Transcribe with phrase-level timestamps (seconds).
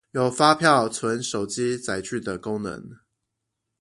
[0.13, 2.97] 有發票存手機載具的功能